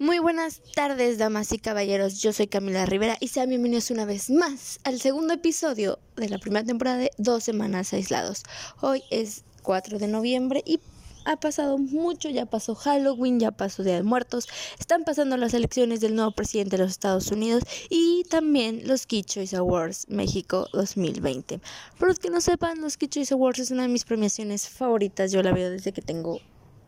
Muy 0.00 0.18
buenas 0.18 0.60
tardes, 0.74 1.18
damas 1.18 1.52
y 1.52 1.58
caballeros. 1.58 2.20
Yo 2.20 2.32
soy 2.32 2.48
Camila 2.48 2.84
Rivera 2.84 3.16
y 3.20 3.28
sean 3.28 3.48
bienvenidos 3.48 3.92
una 3.92 4.04
vez 4.04 4.28
más 4.28 4.80
al 4.82 5.00
segundo 5.00 5.34
episodio 5.34 6.00
de 6.16 6.28
la 6.28 6.38
primera 6.38 6.66
temporada 6.66 6.98
de 6.98 7.12
Dos 7.16 7.44
Semanas 7.44 7.92
Aislados. 7.92 8.42
Hoy 8.80 9.04
es 9.12 9.44
4 9.62 10.00
de 10.00 10.08
noviembre 10.08 10.64
y 10.66 10.80
ha 11.26 11.36
pasado 11.36 11.78
mucho, 11.78 12.28
ya 12.28 12.44
pasó 12.44 12.74
Halloween, 12.74 13.38
ya 13.38 13.52
pasó 13.52 13.84
Día 13.84 13.94
de 13.94 14.02
Muertos, 14.02 14.48
están 14.80 15.04
pasando 15.04 15.36
las 15.36 15.54
elecciones 15.54 16.00
del 16.00 16.16
nuevo 16.16 16.32
presidente 16.32 16.76
de 16.76 16.82
los 16.82 16.90
Estados 16.90 17.30
Unidos 17.30 17.62
y 17.88 18.24
también 18.24 18.88
los 18.88 19.06
Key 19.06 19.22
Choice 19.22 19.54
Awards 19.54 20.06
México 20.08 20.66
2020. 20.72 21.60
Para 22.00 22.08
los 22.08 22.18
que 22.18 22.30
no 22.30 22.40
sepan, 22.40 22.80
los 22.80 22.96
Key 22.96 23.08
Choice 23.08 23.32
Awards 23.32 23.60
es 23.60 23.70
una 23.70 23.82
de 23.82 23.88
mis 23.88 24.04
premiaciones 24.04 24.68
favoritas, 24.68 25.30
yo 25.30 25.40
la 25.40 25.52
veo 25.52 25.70
desde 25.70 25.92
que 25.92 26.02
tengo 26.02 26.40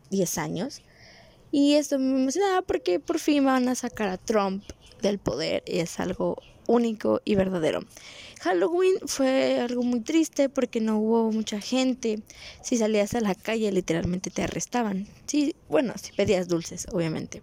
10 0.09 0.37
años. 0.39 0.81
Y 1.51 1.75
esto 1.75 1.97
me 1.99 2.21
emociona 2.21 2.61
porque 2.61 2.99
por 2.99 3.19
fin 3.19 3.45
van 3.45 3.67
a 3.69 3.75
sacar 3.75 4.09
a 4.09 4.17
Trump 4.17 4.63
del 5.01 5.19
poder 5.19 5.63
y 5.65 5.79
es 5.79 5.99
algo 5.99 6.37
único 6.67 7.21
y 7.25 7.35
verdadero. 7.35 7.81
Halloween 8.41 8.95
fue 9.05 9.59
algo 9.59 9.81
muy 9.83 10.01
triste 10.01 10.49
porque 10.49 10.79
no 10.79 10.99
hubo 10.99 11.31
mucha 11.31 11.59
gente. 11.59 12.21
Si 12.61 12.77
salías 12.77 13.13
a 13.15 13.21
la 13.21 13.33
calle 13.33 13.71
literalmente 13.71 14.29
te 14.29 14.43
arrestaban. 14.43 15.07
Sí, 15.25 15.55
bueno, 15.69 15.93
si 16.01 16.11
pedías 16.11 16.47
dulces, 16.47 16.87
obviamente. 16.91 17.41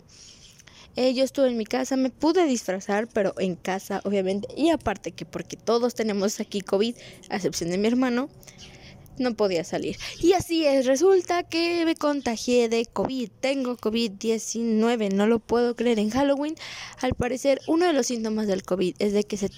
Eh, 0.96 1.12
yo 1.12 1.24
estuve 1.24 1.48
en 1.48 1.56
mi 1.56 1.64
casa, 1.64 1.96
me 1.96 2.10
pude 2.10 2.46
disfrazar, 2.46 3.08
pero 3.08 3.34
en 3.38 3.56
casa, 3.56 4.00
obviamente. 4.04 4.46
Y 4.56 4.70
aparte 4.70 5.10
que 5.10 5.24
porque 5.24 5.56
todos 5.56 5.94
tenemos 5.94 6.38
aquí 6.38 6.60
COVID, 6.60 6.94
a 7.30 7.36
excepción 7.36 7.70
de 7.70 7.78
mi 7.78 7.88
hermano, 7.88 8.28
no 9.18 9.34
podía 9.34 9.64
salir. 9.64 9.96
Y 10.20 10.32
así 10.32 10.64
es, 10.66 10.86
resulta 10.86 11.42
que 11.42 11.84
me 11.84 11.94
contagié 11.94 12.68
de 12.68 12.86
COVID. 12.86 13.30
Tengo 13.40 13.76
COVID-19, 13.76 15.12
no 15.12 15.26
lo 15.26 15.38
puedo 15.38 15.76
creer. 15.76 15.98
En 15.98 16.10
Halloween, 16.10 16.54
al 17.00 17.14
parecer, 17.14 17.60
uno 17.66 17.86
de 17.86 17.92
los 17.92 18.06
síntomas 18.06 18.46
del 18.46 18.62
COVID 18.62 18.96
es 18.98 19.12
de 19.12 19.24
que 19.24 19.36
se, 19.36 19.50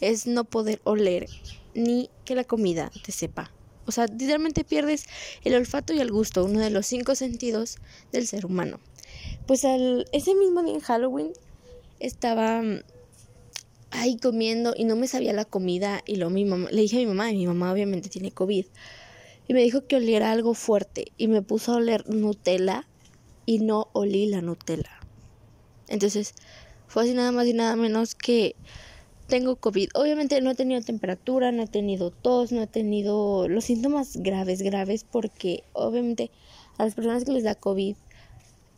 es 0.00 0.26
no 0.26 0.44
poder 0.44 0.80
oler 0.84 1.28
ni 1.74 2.10
que 2.24 2.34
la 2.34 2.44
comida 2.44 2.90
te 3.04 3.12
sepa. 3.12 3.50
O 3.86 3.92
sea, 3.92 4.06
literalmente 4.06 4.64
pierdes 4.64 5.06
el 5.44 5.54
olfato 5.54 5.92
y 5.92 6.00
el 6.00 6.10
gusto, 6.10 6.44
uno 6.44 6.60
de 6.60 6.70
los 6.70 6.86
cinco 6.86 7.14
sentidos 7.14 7.78
del 8.12 8.26
ser 8.26 8.46
humano. 8.46 8.80
Pues 9.46 9.64
al, 9.64 10.06
ese 10.12 10.34
mismo 10.34 10.62
día 10.62 10.74
en 10.74 10.80
Halloween 10.80 11.32
estaba 12.00 12.62
ahí 13.94 14.16
comiendo 14.16 14.74
y 14.76 14.84
no 14.84 14.96
me 14.96 15.08
sabía 15.08 15.32
la 15.32 15.44
comida 15.44 16.02
y 16.06 16.16
lo 16.16 16.30
mismo 16.30 16.56
le 16.56 16.82
dije 16.82 16.96
a 16.96 17.00
mi 17.00 17.06
mamá 17.06 17.30
y 17.30 17.36
mi 17.36 17.46
mamá 17.46 17.72
obviamente 17.72 18.08
tiene 18.08 18.30
COVID 18.30 18.66
y 19.46 19.54
me 19.54 19.62
dijo 19.62 19.86
que 19.86 19.96
oliera 19.96 20.30
algo 20.30 20.54
fuerte 20.54 21.12
y 21.16 21.28
me 21.28 21.42
puso 21.42 21.72
a 21.72 21.76
oler 21.76 22.08
Nutella 22.08 22.86
y 23.46 23.58
no 23.58 23.88
olí 23.92 24.26
la 24.26 24.40
Nutella. 24.40 25.00
Entonces 25.88 26.34
fue 26.86 27.02
así 27.02 27.14
nada 27.14 27.32
más 27.32 27.46
y 27.46 27.52
nada 27.52 27.76
menos 27.76 28.14
que 28.14 28.56
tengo 29.26 29.56
COVID. 29.56 29.90
Obviamente 29.94 30.40
no 30.40 30.50
he 30.50 30.54
tenido 30.54 30.80
temperatura, 30.82 31.52
no 31.52 31.62
he 31.62 31.66
tenido 31.66 32.10
tos, 32.10 32.52
no 32.52 32.62
he 32.62 32.66
tenido 32.66 33.48
los 33.48 33.64
síntomas 33.64 34.16
graves, 34.16 34.62
graves, 34.62 35.04
porque 35.04 35.64
obviamente 35.72 36.30
a 36.78 36.84
las 36.84 36.94
personas 36.94 37.24
que 37.24 37.32
les 37.32 37.44
da 37.44 37.54
COVID 37.54 37.96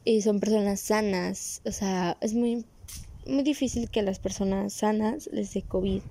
y 0.04 0.22
son 0.22 0.40
personas 0.40 0.80
sanas, 0.80 1.62
o 1.64 1.72
sea, 1.72 2.16
es 2.20 2.34
muy, 2.34 2.64
muy 3.28 3.42
difícil 3.42 3.90
que 3.90 4.02
las 4.02 4.18
personas 4.18 4.72
sanas 4.72 5.28
les 5.32 5.52
dé 5.52 5.62
COVID. 5.62 6.02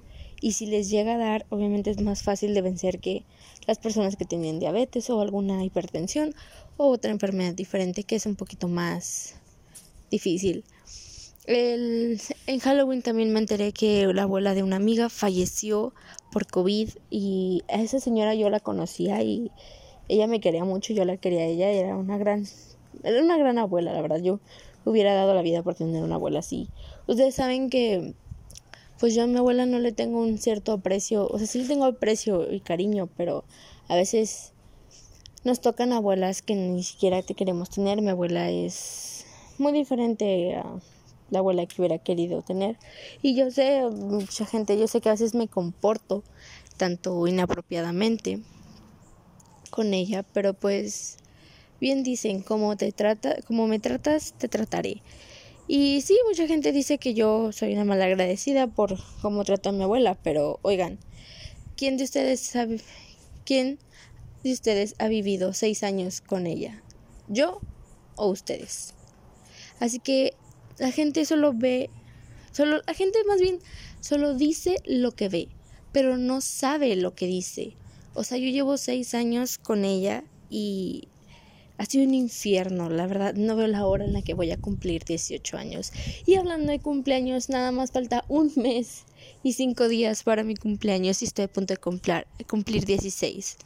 Y 0.41 0.51
si 0.51 0.65
les 0.65 0.89
llega 0.89 1.15
a 1.15 1.17
dar, 1.17 1.45
obviamente 1.49 1.89
es 1.89 2.01
más 2.01 2.23
fácil 2.23 2.53
de 2.53 2.61
vencer 2.61 2.99
que 2.99 3.23
las 3.67 3.79
personas 3.79 4.15
que 4.15 4.25
tienen 4.25 4.59
diabetes 4.59 5.09
o 5.09 5.21
alguna 5.21 5.63
hipertensión 5.63 6.35
o 6.77 6.89
otra 6.89 7.11
enfermedad 7.11 7.53
diferente 7.53 8.03
que 8.03 8.15
es 8.15 8.25
un 8.25 8.35
poquito 8.35 8.67
más 8.67 9.35
difícil. 10.11 10.63
El, 11.45 12.19
en 12.47 12.59
Halloween 12.59 13.01
también 13.01 13.31
me 13.31 13.39
enteré 13.39 13.71
que 13.71 14.07
la 14.13 14.23
abuela 14.23 14.55
de 14.55 14.63
una 14.63 14.77
amiga 14.77 15.09
falleció 15.09 15.93
por 16.31 16.47
COVID 16.47 16.89
y 17.11 17.63
a 17.69 17.81
esa 17.81 17.99
señora 17.99 18.33
yo 18.33 18.49
la 18.49 18.59
conocía 18.59 19.21
y 19.21 19.51
ella 20.07 20.27
me 20.27 20.39
quería 20.39 20.65
mucho, 20.65 20.93
yo 20.93 21.05
la 21.05 21.17
quería 21.17 21.41
a 21.41 21.45
ella, 21.45 21.69
era 21.69 21.95
una 21.95 22.17
gran, 22.17 22.45
era 23.03 23.21
una 23.21 23.37
gran 23.37 23.59
abuela, 23.59 23.93
la 23.93 24.01
verdad, 24.01 24.21
yo 24.21 24.39
hubiera 24.85 25.13
dado 25.13 25.33
la 25.33 25.41
vida 25.41 25.63
por 25.63 25.75
tener 25.75 26.03
una 26.03 26.15
abuela 26.15 26.39
así. 26.39 26.69
Ustedes 27.07 27.35
saben 27.35 27.69
que 27.69 28.13
pues 28.99 29.13
yo 29.13 29.23
a 29.23 29.27
mi 29.27 29.37
abuela 29.37 29.65
no 29.65 29.79
le 29.79 29.91
tengo 29.91 30.21
un 30.21 30.37
cierto 30.37 30.71
aprecio, 30.71 31.27
o 31.27 31.37
sea, 31.37 31.47
sí 31.47 31.59
le 31.59 31.67
tengo 31.67 31.85
aprecio 31.85 32.51
y 32.51 32.61
cariño, 32.61 33.09
pero 33.17 33.43
a 33.89 33.95
veces 33.95 34.53
nos 35.43 35.59
tocan 35.59 35.91
abuelas 35.91 36.41
que 36.41 36.55
ni 36.55 36.81
siquiera 36.83 37.21
te 37.21 37.35
queremos 37.35 37.69
tener. 37.69 38.01
Mi 38.01 38.09
abuela 38.09 38.49
es 38.49 39.25
muy 39.57 39.73
diferente 39.73 40.55
a 40.55 40.65
la 41.29 41.39
abuela 41.39 41.65
que 41.65 41.81
hubiera 41.81 41.97
querido 41.97 42.41
tener. 42.41 42.77
Y 43.21 43.35
yo 43.35 43.51
sé, 43.51 43.83
mucha 43.89 44.45
gente, 44.45 44.77
yo 44.79 44.87
sé 44.87 45.01
que 45.01 45.09
a 45.09 45.13
veces 45.13 45.35
me 45.35 45.47
comporto 45.47 46.23
tanto 46.77 47.27
inapropiadamente 47.27 48.41
con 49.69 49.93
ella, 49.93 50.23
pero 50.33 50.53
pues 50.53 51.17
bien 51.79 52.03
dicen, 52.03 52.41
como 52.41 52.75
te 52.77 52.91
trata, 52.91 53.41
como 53.47 53.67
me 53.67 53.79
tratas, 53.79 54.33
te 54.37 54.47
trataré. 54.47 55.01
Y 55.67 56.01
sí, 56.01 56.17
mucha 56.27 56.47
gente 56.47 56.71
dice 56.71 56.97
que 56.99 57.13
yo 57.13 57.51
soy 57.51 57.73
una 57.73 57.85
malagradecida 57.85 58.67
por 58.67 58.97
cómo 59.21 59.43
trato 59.43 59.69
a 59.69 59.71
mi 59.71 59.83
abuela, 59.83 60.15
pero 60.15 60.59
oigan, 60.61 60.99
¿quién 61.75 61.97
de 61.97 62.03
ustedes 62.03 62.39
sabe, 62.39 62.81
quién 63.45 63.79
de 64.43 64.53
ustedes 64.53 64.93
ha 64.99 65.07
vivido 65.07 65.53
seis 65.53 65.81
años 65.81 66.21
con 66.21 66.45
ella? 66.45 66.83
¿Yo 67.27 67.61
o 68.15 68.27
ustedes? 68.27 68.93
Así 69.79 69.99
que 69.99 70.33
la 70.77 70.91
gente 70.91 71.25
solo 71.25 71.51
ve, 71.53 71.89
solo, 72.51 72.81
la 72.85 72.93
gente 72.93 73.19
más 73.27 73.41
bien 73.41 73.59
solo 74.01 74.35
dice 74.35 74.75
lo 74.85 75.13
que 75.13 75.29
ve, 75.29 75.49
pero 75.91 76.17
no 76.17 76.41
sabe 76.41 76.95
lo 76.95 77.15
que 77.15 77.25
dice. 77.25 77.75
O 78.13 78.23
sea, 78.23 78.37
yo 78.37 78.49
llevo 78.49 78.77
seis 78.77 79.15
años 79.15 79.57
con 79.57 79.83
ella 79.83 80.23
y 80.49 81.07
ha 81.77 81.85
sido 81.85 82.05
un 82.05 82.13
infierno, 82.13 82.89
la 82.89 83.05
verdad, 83.07 83.33
no 83.33 83.55
veo 83.55 83.67
la 83.67 83.85
hora 83.85 84.05
en 84.05 84.13
la 84.13 84.21
que 84.21 84.33
voy 84.33 84.51
a 84.51 84.57
cumplir 84.57 85.03
18 85.03 85.57
años. 85.57 85.91
Y 86.25 86.35
hablando 86.35 86.71
de 86.71 86.79
cumpleaños, 86.79 87.49
nada 87.49 87.71
más 87.71 87.91
falta 87.91 88.23
un 88.27 88.51
mes 88.55 89.03
y 89.43 89.53
cinco 89.53 89.87
días 89.87 90.23
para 90.23 90.43
mi 90.43 90.55
cumpleaños 90.55 91.21
y 91.21 91.25
estoy 91.25 91.45
a 91.45 91.47
punto 91.47 91.73
de 91.73 91.77
cumplir, 91.77 92.27
cumplir 92.49 92.85
16. 92.85 93.57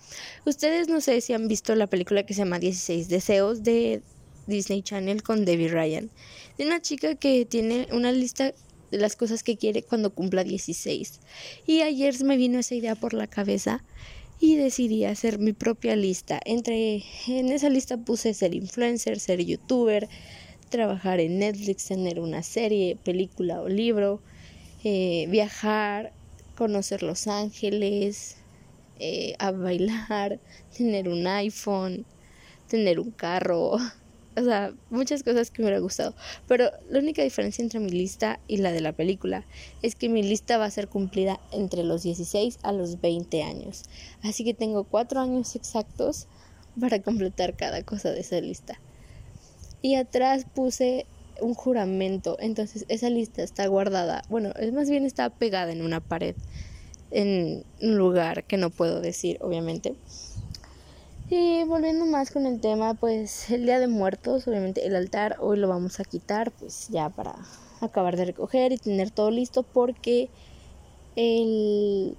Ustedes 0.45 0.87
no 0.87 1.01
sé 1.01 1.21
si 1.21 1.33
han 1.33 1.47
visto 1.47 1.75
la 1.75 1.87
película 1.87 2.23
que 2.25 2.33
se 2.33 2.39
llama 2.39 2.59
16 2.59 3.09
Deseos 3.09 3.63
de 3.63 4.01
Disney 4.47 4.81
Channel 4.81 5.21
con 5.21 5.45
Debbie 5.45 5.69
Ryan. 5.69 6.09
De 6.57 6.65
una 6.65 6.81
chica 6.81 7.15
que 7.15 7.45
tiene 7.45 7.87
una 7.91 8.11
lista 8.11 8.53
de 8.91 8.97
las 8.97 9.15
cosas 9.15 9.43
que 9.43 9.57
quiere 9.57 9.83
cuando 9.83 10.09
cumpla 10.09 10.43
16. 10.43 11.19
Y 11.67 11.81
ayer 11.81 12.21
me 12.23 12.37
vino 12.37 12.59
esa 12.59 12.75
idea 12.75 12.95
por 12.95 13.13
la 13.13 13.27
cabeza 13.27 13.83
y 14.39 14.55
decidí 14.55 15.05
hacer 15.05 15.39
mi 15.39 15.53
propia 15.53 15.95
lista. 15.95 16.39
Entre 16.45 17.03
en 17.27 17.49
esa 17.49 17.69
lista 17.69 17.97
puse 17.97 18.33
ser 18.33 18.55
influencer, 18.55 19.19
ser 19.19 19.43
youtuber, 19.43 20.07
trabajar 20.69 21.19
en 21.19 21.39
Netflix, 21.39 21.85
tener 21.85 22.19
una 22.19 22.43
serie, 22.43 22.97
película 23.03 23.61
o 23.61 23.67
libro, 23.67 24.21
eh, 24.83 25.27
viajar, 25.29 26.13
conocer 26.55 27.03
Los 27.03 27.27
Ángeles, 27.27 28.37
eh, 28.99 29.35
a 29.39 29.51
bailar, 29.51 30.39
tener 30.77 31.09
un 31.09 31.27
iPhone, 31.27 32.05
tener 32.67 32.99
un 32.99 33.11
carro, 33.11 33.77
o 34.39 34.43
sea, 34.43 34.73
muchas 34.89 35.23
cosas 35.23 35.51
que 35.51 35.61
me 35.61 35.67
hubiera 35.67 35.79
gustado. 35.79 36.15
Pero 36.47 36.71
la 36.89 36.99
única 36.99 37.21
diferencia 37.23 37.61
entre 37.61 37.79
mi 37.79 37.89
lista 37.89 38.39
y 38.47 38.57
la 38.57 38.71
de 38.71 38.81
la 38.81 38.93
película 38.93 39.45
es 39.81 39.95
que 39.95 40.09
mi 40.09 40.23
lista 40.23 40.57
va 40.57 40.65
a 40.65 40.71
ser 40.71 40.87
cumplida 40.87 41.39
entre 41.51 41.83
los 41.83 42.03
16 42.03 42.59
a 42.63 42.71
los 42.71 43.01
20 43.01 43.43
años. 43.43 43.83
Así 44.23 44.43
que 44.43 44.53
tengo 44.53 44.83
cuatro 44.83 45.19
años 45.19 45.55
exactos 45.55 46.27
para 46.79 47.01
completar 47.01 47.55
cada 47.55 47.83
cosa 47.83 48.11
de 48.11 48.21
esa 48.21 48.39
lista. 48.41 48.79
Y 49.81 49.95
atrás 49.95 50.45
puse 50.53 51.05
un 51.41 51.53
juramento, 51.53 52.37
entonces 52.39 52.85
esa 52.89 53.09
lista 53.09 53.43
está 53.43 53.65
guardada, 53.67 54.23
bueno, 54.29 54.51
es 54.59 54.73
más 54.73 54.89
bien 54.89 55.05
está 55.05 55.29
pegada 55.29 55.71
en 55.71 55.81
una 55.81 56.01
pared, 56.01 56.35
en 57.11 57.63
un 57.81 57.97
lugar 57.97 58.43
que 58.43 58.57
no 58.57 58.69
puedo 58.69 59.01
decir, 59.01 59.37
obviamente. 59.41 59.95
Y 61.31 61.63
volviendo 61.65 62.07
más 62.07 62.31
con 62.31 62.47
el 62.47 62.59
tema, 62.59 62.95
pues 62.95 63.51
el 63.51 63.65
Día 63.65 63.79
de 63.79 63.87
Muertos, 63.87 64.47
obviamente 64.47 64.87
el 64.87 64.95
altar 64.95 65.37
hoy 65.39 65.59
lo 65.59 65.67
vamos 65.67 65.99
a 65.99 66.03
quitar, 66.03 66.49
pues 66.49 66.87
ya 66.89 67.09
para 67.09 67.35
acabar 67.81 68.17
de 68.17 68.25
recoger 68.25 68.71
y 68.71 68.79
tener 68.79 69.11
todo 69.11 69.29
listo 69.29 69.61
porque 69.61 70.31
el 71.15 72.17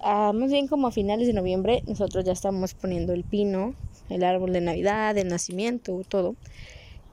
ah, 0.00 0.32
más 0.34 0.50
bien 0.50 0.66
como 0.66 0.88
a 0.88 0.90
finales 0.90 1.28
de 1.28 1.34
noviembre 1.34 1.84
nosotros 1.86 2.24
ya 2.24 2.32
estamos 2.32 2.74
poniendo 2.74 3.12
el 3.12 3.22
pino, 3.22 3.76
el 4.08 4.24
árbol 4.24 4.52
de 4.52 4.60
Navidad, 4.60 5.16
el 5.16 5.28
nacimiento, 5.28 6.02
todo. 6.08 6.34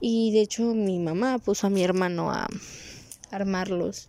Y 0.00 0.32
de 0.32 0.40
hecho 0.40 0.74
mi 0.74 0.98
mamá 0.98 1.38
puso 1.38 1.68
a 1.68 1.70
mi 1.70 1.84
hermano 1.84 2.32
a 2.32 2.48
armarlos 3.30 4.08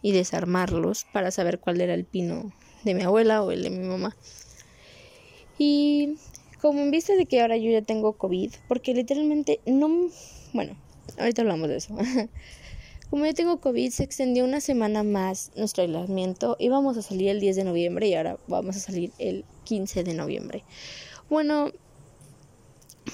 y 0.00 0.12
desarmarlos 0.12 1.04
para 1.12 1.30
saber 1.30 1.58
cuál 1.58 1.82
era 1.82 1.92
el 1.92 2.06
pino 2.06 2.50
de 2.82 2.94
mi 2.94 3.02
abuela 3.02 3.42
o 3.42 3.50
el 3.50 3.62
de 3.62 3.68
mi 3.68 3.86
mamá. 3.86 4.16
Y 5.58 6.16
como 6.66 6.80
en 6.80 6.90
vista 6.90 7.14
de 7.14 7.26
que 7.26 7.40
ahora 7.40 7.56
yo 7.56 7.70
ya 7.70 7.82
tengo 7.82 8.14
COVID, 8.14 8.52
porque 8.66 8.92
literalmente 8.92 9.60
no, 9.66 10.10
bueno, 10.52 10.76
ahorita 11.16 11.42
hablamos 11.42 11.68
de 11.68 11.76
eso. 11.76 11.96
Como 13.10 13.24
yo 13.24 13.34
tengo 13.34 13.60
COVID, 13.60 13.88
se 13.90 14.02
extendió 14.02 14.44
una 14.44 14.60
semana 14.60 15.04
más 15.04 15.52
nuestro 15.54 15.84
aislamiento. 15.84 16.56
Íbamos 16.58 16.96
a 16.96 17.02
salir 17.02 17.28
el 17.28 17.38
10 17.38 17.54
de 17.54 17.62
noviembre 17.62 18.08
y 18.08 18.14
ahora 18.14 18.36
vamos 18.48 18.74
a 18.74 18.80
salir 18.80 19.12
el 19.18 19.44
15 19.62 20.02
de 20.02 20.14
noviembre. 20.14 20.64
Bueno, 21.30 21.70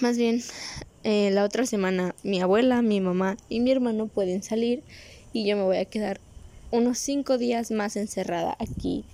más 0.01 0.17
bien, 0.17 0.43
eh, 1.05 1.31
la 1.31 1.45
otra 1.45 1.67
semana 1.67 2.15
mi 2.23 2.41
abuela, 2.41 2.81
mi 2.81 3.03
mamá 3.03 3.37
y 3.51 3.61
mi 3.61 3.71
hermano 3.71 4.07
pueden 4.07 4.43
salir 4.43 4.83
y 5.35 5.45
yo 5.45 5.59
me 5.59 5.65
voy 5.65 5.77
a 5.77 5.85
quedar 5.85 6.21
unos 6.71 6.99
5 6.99 7.37
días 7.37 7.71
más 7.71 7.97
encerrada 7.97 8.57
aquí. 8.59 9.05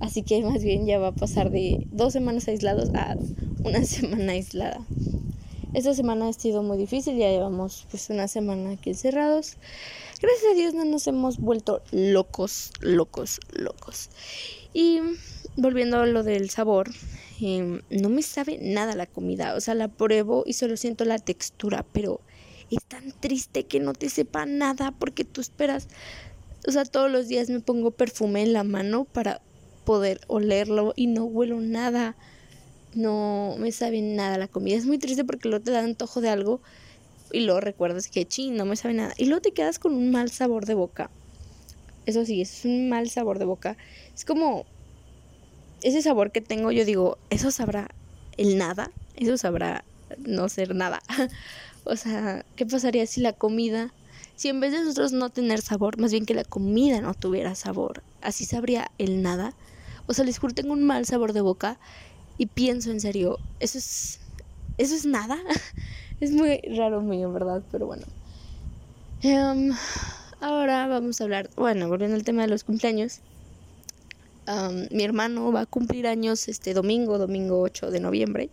Así 0.00 0.22
que 0.22 0.42
más 0.42 0.62
bien 0.62 0.86
ya 0.86 0.98
va 0.98 1.08
a 1.08 1.14
pasar 1.14 1.50
de 1.50 1.86
dos 1.90 2.12
semanas 2.12 2.48
aislados 2.48 2.90
a 2.94 3.16
una 3.64 3.84
semana 3.84 4.32
aislada. 4.32 4.80
Esta 5.74 5.94
semana 5.94 6.28
ha 6.28 6.32
sido 6.32 6.62
muy 6.62 6.78
difícil, 6.78 7.18
ya 7.18 7.28
llevamos 7.30 7.86
pues 7.90 8.08
una 8.08 8.26
semana 8.26 8.70
aquí 8.70 8.90
encerrados. 8.90 9.58
Gracias 10.20 10.50
a 10.50 10.54
Dios 10.54 10.74
no 10.74 10.84
nos 10.84 11.06
hemos 11.06 11.38
vuelto 11.38 11.82
locos, 11.92 12.72
locos, 12.80 13.38
locos. 13.52 14.08
Y 14.72 15.00
volviendo 15.56 15.98
a 15.98 16.06
lo 16.06 16.22
del 16.22 16.48
sabor, 16.48 16.90
em, 17.40 17.82
no 17.90 18.08
me 18.08 18.22
sabe 18.22 18.58
nada 18.60 18.96
la 18.96 19.06
comida. 19.06 19.54
O 19.54 19.60
sea, 19.60 19.74
la 19.74 19.88
pruebo 19.88 20.42
y 20.46 20.54
solo 20.54 20.76
siento 20.76 21.04
la 21.04 21.18
textura, 21.18 21.84
pero 21.92 22.22
es 22.70 22.82
tan 22.84 23.12
triste 23.12 23.66
que 23.66 23.78
no 23.78 23.92
te 23.92 24.08
sepa 24.08 24.46
nada 24.46 24.92
porque 24.98 25.24
tú 25.24 25.40
esperas. 25.40 25.88
O 26.66 26.72
sea, 26.72 26.84
todos 26.86 27.10
los 27.10 27.28
días 27.28 27.50
me 27.50 27.60
pongo 27.60 27.90
perfume 27.90 28.42
en 28.42 28.52
la 28.54 28.64
mano 28.64 29.04
para 29.04 29.42
poder 29.88 30.20
olerlo 30.26 30.92
y 30.96 31.06
no 31.06 31.24
huelo 31.24 31.62
nada. 31.62 32.14
No 32.94 33.56
me 33.58 33.72
sabe 33.72 34.02
nada 34.02 34.36
la 34.36 34.46
comida. 34.46 34.76
Es 34.76 34.84
muy 34.84 34.98
triste 34.98 35.24
porque 35.24 35.48
luego 35.48 35.64
te 35.64 35.70
da 35.70 35.80
antojo 35.80 36.20
de 36.20 36.28
algo 36.28 36.60
y 37.32 37.40
luego 37.40 37.60
recuerdas 37.60 38.08
que 38.08 38.26
ching, 38.26 38.54
no 38.54 38.66
me 38.66 38.76
sabe 38.76 38.92
nada. 38.92 39.14
Y 39.16 39.24
luego 39.24 39.40
te 39.40 39.52
quedas 39.52 39.78
con 39.78 39.94
un 39.94 40.10
mal 40.10 40.30
sabor 40.30 40.66
de 40.66 40.74
boca. 40.74 41.08
Eso 42.04 42.26
sí, 42.26 42.42
es 42.42 42.66
un 42.66 42.90
mal 42.90 43.08
sabor 43.08 43.38
de 43.38 43.46
boca. 43.46 43.78
Es 44.14 44.26
como 44.26 44.66
ese 45.80 46.02
sabor 46.02 46.32
que 46.32 46.42
tengo, 46.42 46.70
yo 46.70 46.84
digo, 46.84 47.16
eso 47.30 47.50
sabrá 47.50 47.88
el 48.36 48.58
nada, 48.58 48.90
eso 49.16 49.38
sabrá 49.38 49.84
no 50.18 50.50
ser 50.50 50.74
nada. 50.74 51.00
o 51.84 51.96
sea, 51.96 52.44
¿qué 52.56 52.66
pasaría 52.66 53.06
si 53.06 53.22
la 53.22 53.32
comida, 53.32 53.94
si 54.36 54.48
en 54.48 54.60
vez 54.60 54.72
de 54.72 54.80
nosotros 54.80 55.12
no 55.12 55.30
tener 55.30 55.62
sabor, 55.62 55.98
más 55.98 56.12
bien 56.12 56.26
que 56.26 56.34
la 56.34 56.44
comida 56.44 57.00
no 57.00 57.14
tuviera 57.14 57.54
sabor, 57.54 58.02
así 58.20 58.44
sabría 58.44 58.90
el 58.98 59.22
nada? 59.22 59.54
O 60.08 60.14
sea, 60.14 60.24
les 60.24 60.38
juro, 60.38 60.54
tengo 60.54 60.72
un 60.72 60.82
mal 60.82 61.06
sabor 61.06 61.32
de 61.32 61.42
boca 61.42 61.78
y 62.38 62.46
pienso 62.46 62.90
en 62.90 63.00
serio, 63.00 63.38
eso 63.60 63.78
es, 63.78 64.20
eso 64.78 64.94
es 64.94 65.06
nada. 65.06 65.38
Es 66.20 66.32
muy 66.32 66.58
raro 66.76 67.00
mío, 67.00 67.32
¿verdad? 67.32 67.62
Pero 67.70 67.86
bueno. 67.86 68.02
Em, 69.22 69.72
ahora 70.40 70.88
vamos 70.88 71.20
a 71.20 71.24
hablar, 71.24 71.48
bueno, 71.54 71.86
volviendo 71.88 72.16
al 72.16 72.24
tema 72.24 72.42
de 72.42 72.48
los 72.48 72.64
cumpleaños. 72.64 73.20
mi 74.90 75.04
hermano 75.04 75.52
va 75.52 75.60
a 75.60 75.66
cumplir 75.66 76.08
años 76.08 76.48
este 76.48 76.74
domingo, 76.74 77.18
domingo 77.18 77.60
8 77.60 77.92
de 77.92 78.00
noviembre. 78.00 78.50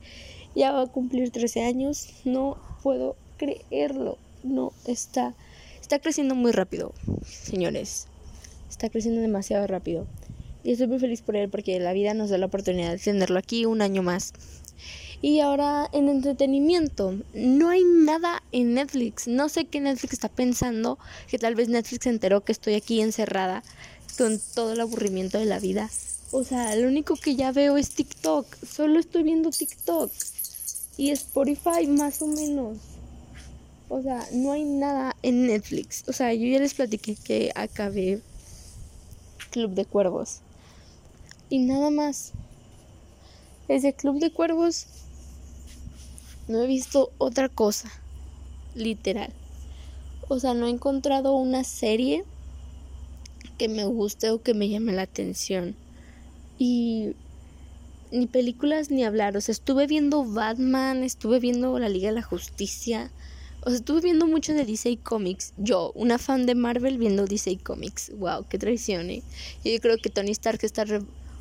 Ya 0.54 0.74
va 0.74 0.84
a 0.84 0.88
cumplir 0.88 1.32
13 1.32 1.64
años. 1.64 2.10
No 2.24 2.58
puedo 2.84 3.16
creerlo. 3.38 4.20
No 4.44 4.72
está. 4.86 5.34
Está 5.82 5.98
creciendo 5.98 6.36
muy 6.36 6.52
rápido, 6.52 6.94
señores. 7.26 8.08
Está 8.70 8.90
creciendo 8.90 9.22
demasiado 9.22 9.66
rápido. 9.66 10.06
Y 10.66 10.72
estoy 10.72 10.88
muy 10.88 10.98
feliz 10.98 11.22
por 11.22 11.36
él 11.36 11.48
porque 11.48 11.80
la 11.80 11.94
vida 11.94 12.16
nos 12.16 12.32
da 12.32 12.40
la 12.40 12.48
oportunidad 12.48 12.90
de 12.90 12.98
tenerlo 12.98 13.38
aquí 13.38 13.68
un 13.68 13.84
año 13.84 14.02
más. 14.02 14.34
Y 15.22 15.40
ahora 15.40 15.88
en 15.94 16.10
entretenimiento, 16.10 17.14
no 17.36 17.70
hay 17.70 17.84
nada 17.84 18.42
en 18.52 18.74
Netflix. 18.74 19.28
No 19.28 19.48
sé 19.48 19.66
qué 19.66 19.80
Netflix 19.80 20.14
está 20.14 20.28
pensando, 20.28 20.98
que 21.28 21.38
tal 21.38 21.54
vez 21.54 21.70
Netflix 21.70 22.06
se 22.06 22.10
enteró 22.10 22.44
que 22.44 22.52
estoy 22.52 22.74
aquí 22.74 23.00
encerrada 23.00 23.62
con 24.18 24.40
todo 24.56 24.74
el 24.74 24.82
aburrimiento 24.82 25.38
de 25.38 25.46
la 25.46 25.60
vida. 25.60 25.88
O 26.32 26.44
sea, 26.44 26.76
lo 26.76 26.88
único 26.88 27.16
que 27.16 27.36
ya 27.36 27.52
veo 27.52 27.78
es 27.78 27.92
TikTok. 27.92 28.48
Solo 28.66 29.00
estoy 29.00 29.22
viendo 29.22 29.52
TikTok. 29.52 30.12
Y 30.98 31.12
Spotify 31.12 31.86
más 31.88 32.24
o 32.24 32.28
menos. 32.28 32.80
O 33.88 34.02
sea, 34.02 34.26
no 34.34 34.52
hay 34.52 34.64
nada 34.64 35.16
en 35.22 35.46
Netflix. 35.46 36.06
O 36.08 36.12
sea, 36.12 36.34
yo 36.34 36.48
ya 36.48 36.58
les 36.58 36.74
platiqué 36.74 37.16
que 37.16 37.52
acabé 37.54 38.20
Club 39.52 39.76
de 39.76 39.86
Cuervos. 39.86 40.42
Y 41.50 41.60
nada 41.60 41.90
más. 41.90 42.34
Ese 43.68 43.94
Club 43.94 44.20
de 44.20 44.32
Cuervos 44.32 44.86
no 46.48 46.62
he 46.62 46.68
visto 46.68 47.12
otra 47.18 47.50
cosa, 47.50 47.92
literal. 48.76 49.34
O 50.28 50.40
sea, 50.40 50.54
no 50.54 50.68
he 50.68 50.70
encontrado 50.70 51.34
una 51.34 51.64
serie 51.64 52.24
que 53.58 53.68
me 53.68 53.86
guste 53.86 54.30
o 54.30 54.42
que 54.42 54.54
me 54.54 54.70
llame 54.70 54.94
la 54.94 55.04
atención. 55.04 55.76
Y 56.60 57.14
ni 58.12 58.28
películas 58.28 58.92
ni 58.92 59.04
hablar. 59.04 59.38
O 59.38 59.42
sea, 59.42 59.54
estuve 59.54 59.88
viendo 59.88 60.24
Batman, 60.24 61.04
estuve 61.04 61.40
viendo 61.40 61.78
La 61.80 61.90
Liga 61.90 62.10
de 62.10 62.16
la 62.16 62.22
Justicia. 62.22 63.12
O 63.62 63.70
sea, 63.70 63.78
estuve 63.78 64.02
viendo 64.02 64.28
mucho 64.28 64.54
de 64.54 64.66
DC 64.66 64.98
Comics. 65.04 65.54
Yo, 65.58 65.92
una 65.96 66.18
fan 66.18 66.46
de 66.46 66.56
Marvel 66.56 66.98
viendo 66.98 67.26
DC 67.26 67.58
Comics. 67.64 68.12
Wow, 68.18 68.46
qué 68.48 68.58
traición, 68.58 69.10
¿eh? 69.10 69.24
Yo 69.64 69.80
creo 69.80 69.98
que 69.98 70.10
Tony 70.10 70.32
Stark 70.32 70.60
está 70.64 70.86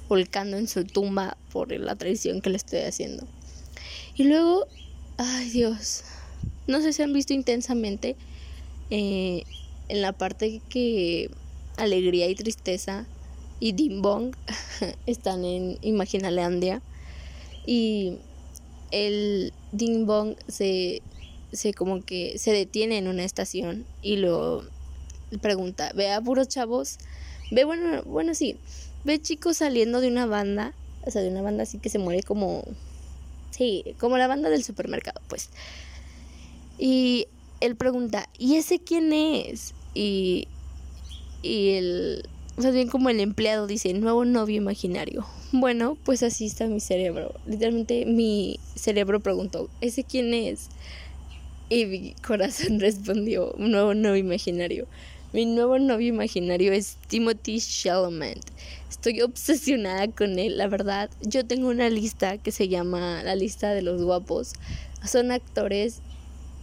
revolcando 0.04 0.56
en 0.56 0.68
su 0.68 0.84
tumba 0.84 1.36
por 1.52 1.72
la 1.72 1.96
traición 1.96 2.40
que 2.40 2.50
le 2.50 2.56
estoy 2.56 2.80
haciendo. 2.80 3.26
Y 4.16 4.24
luego 4.24 4.66
Ay 5.16 5.48
Dios. 5.50 6.02
No 6.66 6.80
sé 6.80 6.92
si 6.92 7.02
han 7.02 7.12
visto 7.12 7.32
intensamente 7.34 8.16
eh, 8.90 9.44
en 9.88 10.02
la 10.02 10.12
parte 10.12 10.60
que 10.68 11.30
alegría 11.76 12.28
y 12.28 12.34
tristeza 12.34 13.06
y 13.60 13.72
Dimbong 13.72 14.34
están 15.06 15.44
en 15.44 15.78
Imaginalandia 15.82 16.82
y 17.64 18.18
el 18.90 19.52
Dimbong 19.70 20.36
se, 20.48 21.00
se 21.52 21.72
como 21.74 22.04
que 22.04 22.38
se 22.38 22.50
detiene 22.52 22.98
en 22.98 23.06
una 23.06 23.24
estación 23.24 23.86
y 24.02 24.16
lo 24.16 24.64
pregunta, 25.40 25.92
ve 25.94 26.10
a 26.10 26.20
puros 26.20 26.48
chavos, 26.48 26.98
ve 27.52 27.64
bueno, 27.64 28.02
bueno 28.02 28.34
sí, 28.34 28.56
ve 29.04 29.20
chicos 29.20 29.58
saliendo 29.58 30.00
de 30.00 30.08
una 30.08 30.26
banda, 30.26 30.72
o 31.06 31.10
sea, 31.10 31.22
de 31.22 31.28
una 31.28 31.42
banda 31.42 31.62
así 31.62 31.78
que 31.78 31.88
se 31.88 31.98
muere 31.98 32.22
como 32.22 32.64
Sí, 33.56 33.84
como 34.00 34.18
la 34.18 34.26
banda 34.26 34.50
del 34.50 34.64
supermercado, 34.64 35.20
pues. 35.28 35.48
Y 36.76 37.28
él 37.60 37.76
pregunta, 37.76 38.28
¿y 38.36 38.56
ese 38.56 38.80
quién 38.80 39.12
es? 39.12 39.74
Y, 39.94 40.48
y 41.40 41.70
el, 41.75 42.28
sea, 42.58 42.73
bien 42.73 42.88
como 42.88 43.11
el 43.11 43.20
empleado 43.20 43.68
dice, 43.68 43.94
nuevo 43.94 44.25
novio 44.25 44.56
imaginario. 44.56 45.25
Bueno, 45.52 45.96
pues 46.04 46.25
así 46.25 46.46
está 46.46 46.66
mi 46.66 46.80
cerebro. 46.80 47.32
Literalmente 47.46 48.06
mi 48.06 48.58
cerebro 48.75 49.20
preguntó, 49.20 49.70
¿ese 49.80 50.02
quién 50.02 50.34
es? 50.34 50.68
Y 51.68 51.87
mi 51.87 52.14
corazón 52.26 52.80
respondió, 52.80 53.54
nuevo 53.56 53.94
novio 53.94 54.16
imaginario. 54.16 54.88
Mi 55.32 55.46
nuevo 55.46 55.78
novio 55.78 56.08
imaginario 56.08 56.73
es 56.73 56.96
Timothy 57.06 57.61
Chalamet. 57.61 58.40
Estoy 59.04 59.20
obsesionada 59.20 60.08
con 60.08 60.38
él, 60.38 60.56
la 60.56 60.66
verdad. 60.66 61.11
Yo 61.20 61.44
tengo 61.44 61.68
una 61.68 61.90
lista 61.90 62.38
que 62.38 62.50
se 62.50 62.68
llama 62.68 63.23
la 63.23 63.37
lista 63.37 63.75
de 63.75 63.82
los 63.82 64.02
guapos. 64.02 64.54
Son 65.06 65.30
actores 65.30 66.00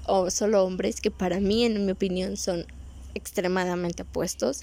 o 0.07 0.31
solo 0.31 0.65
hombres 0.65 1.01
que 1.01 1.12
para 1.12 1.39
mí, 1.39 1.65
en 1.65 1.86
mi 1.86 1.91
opinión, 1.91 2.38
son 2.38 2.65
extremadamente 3.13 4.01
apuestos. 4.01 4.62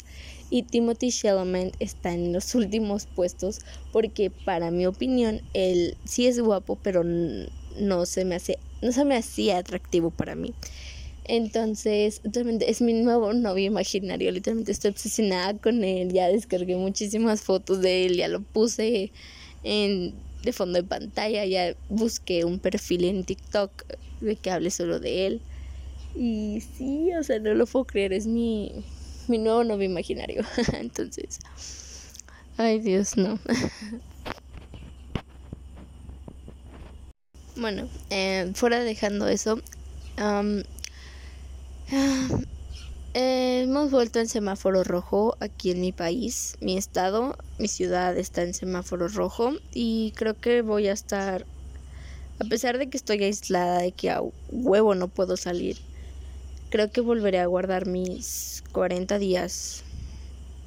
Y 0.50 0.64
Timothy 0.64 1.12
Chalamet 1.12 1.76
está 1.78 2.12
en 2.12 2.32
los 2.32 2.52
últimos 2.56 3.06
puestos 3.06 3.61
porque 3.92 4.30
para 4.30 4.73
mi 4.73 4.85
opinión 4.85 5.40
él 5.54 5.97
sí 6.04 6.26
es 6.26 6.40
guapo, 6.40 6.80
pero 6.82 7.04
no 7.04 8.06
se 8.06 8.25
me 8.25 8.35
hace 8.35 8.58
no 8.82 8.90
se 8.90 9.04
me 9.04 9.16
hacía 9.16 9.56
atractivo 9.56 10.11
para 10.11 10.35
mí. 10.35 10.52
Entonces, 11.28 12.23
es 12.66 12.80
mi 12.80 12.94
nuevo 12.94 13.35
novio 13.35 13.66
imaginario. 13.66 14.30
Literalmente 14.30 14.73
estoy 14.73 14.92
obsesionada 14.92 15.58
con 15.58 15.85
él. 15.85 16.11
Ya 16.11 16.28
descargué 16.28 16.75
muchísimas 16.76 17.42
fotos 17.42 17.82
de 17.82 18.06
él. 18.06 18.16
Ya 18.16 18.28
lo 18.28 18.40
puse 18.40 19.12
en, 19.62 20.14
de 20.42 20.52
fondo 20.54 20.80
de 20.80 20.88
pantalla. 20.88 21.44
Ya 21.44 21.75
busqué 21.90 22.47
un 22.47 22.58
perfil 22.58 23.04
en 23.04 23.25
TikTok 23.25 23.70
de 24.23 24.37
que 24.37 24.50
hable 24.50 24.70
solo 24.70 25.00
de 25.00 25.26
él. 25.26 25.40
Y 26.16 26.62
sí, 26.76 27.11
o 27.14 27.23
sea, 27.23 27.38
no 27.38 27.52
lo 27.52 27.66
puedo 27.66 27.85
creer. 27.85 28.14
Es 28.14 28.26
mi, 28.26 28.73
mi 29.28 29.37
nuevo 29.37 29.64
novio 29.64 29.85
imaginario. 29.85 30.42
Entonces, 30.73 31.40
ay 32.56 32.80
Dios, 32.80 33.18
no. 33.18 33.38
bueno, 37.56 37.87
eh, 38.08 38.50
fuera 38.54 38.80
dejando 38.80 39.28
eso. 39.28 39.61
Eh, 41.90 43.62
hemos 43.62 43.90
vuelto 43.90 44.21
en 44.21 44.28
semáforo 44.28 44.85
rojo 44.85 45.37
aquí 45.40 45.71
en 45.71 45.80
mi 45.80 45.92
país, 45.92 46.57
mi 46.61 46.76
estado, 46.76 47.37
mi 47.59 47.66
ciudad 47.66 48.16
está 48.18 48.42
en 48.42 48.52
semáforo 48.52 49.09
rojo 49.09 49.54
y 49.73 50.12
creo 50.14 50.38
que 50.38 50.61
voy 50.61 50.88
a 50.88 50.92
estar, 50.92 51.47
a 52.38 52.45
pesar 52.45 52.76
de 52.76 52.90
que 52.90 52.99
estoy 52.99 53.25
aislada, 53.25 53.78
de 53.78 53.92
que 53.92 54.11
a 54.11 54.21
huevo 54.50 54.95
no 54.95 55.09
puedo 55.09 55.38
salir, 55.38 55.78
creo 56.68 56.90
que 56.90 57.00
volveré 57.00 57.40
a 57.40 57.47
guardar 57.47 57.87
mis 57.87 58.62
40 58.73 59.18
días 59.18 59.83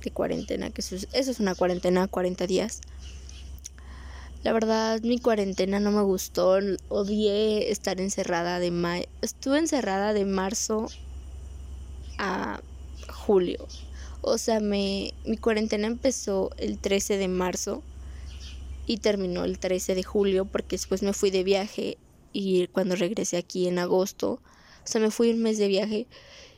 de 0.03 0.09
cuarentena, 0.09 0.71
que 0.71 0.81
eso 0.81 0.95
es, 1.13 1.39
una 1.39 1.53
cuarentena, 1.53 2.07
40 2.07 2.47
días. 2.47 2.81
La 4.43 4.53
verdad, 4.53 4.99
mi 5.03 5.19
cuarentena 5.19 5.79
no 5.79 5.91
me 5.91 6.01
gustó, 6.01 6.57
odié 6.89 7.71
estar 7.71 8.01
encerrada 8.01 8.57
de 8.57 8.71
mayo. 8.71 9.05
Estuve 9.21 9.59
encerrada 9.59 10.13
de 10.13 10.25
marzo 10.25 10.87
a 12.21 12.61
julio. 13.09 13.67
O 14.21 14.37
sea, 14.37 14.59
me, 14.59 15.13
mi 15.25 15.37
cuarentena 15.37 15.87
empezó 15.87 16.51
el 16.57 16.77
13 16.77 17.17
de 17.17 17.27
marzo 17.27 17.81
y 18.85 18.97
terminó 18.97 19.43
el 19.43 19.57
13 19.57 19.95
de 19.95 20.03
julio 20.03 20.45
porque 20.45 20.75
después 20.75 21.01
me 21.01 21.13
fui 21.13 21.31
de 21.31 21.43
viaje 21.43 21.97
y 22.31 22.67
cuando 22.67 22.95
regresé 22.95 23.37
aquí 23.37 23.67
en 23.67 23.79
agosto, 23.79 24.33
o 24.33 24.87
sea, 24.87 25.01
me 25.01 25.09
fui 25.09 25.31
un 25.31 25.41
mes 25.41 25.57
de 25.57 25.67
viaje 25.67 26.07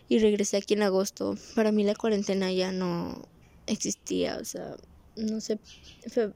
y 0.10 0.20
regresé 0.20 0.58
aquí 0.58 0.74
en 0.74 0.84
agosto. 0.84 1.38
Para 1.55 1.72
mí 1.72 1.86
la 1.86 1.96
cuarentena 1.96 2.51
ya 2.51 2.74
no, 2.74 3.25
existía, 3.65 4.38
o 4.41 4.46
sea, 4.46 4.75
no 5.15 5.39
sé, 5.39 5.60